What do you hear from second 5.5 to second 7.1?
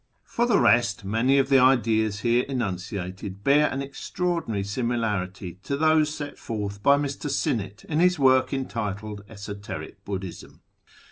to those set forth by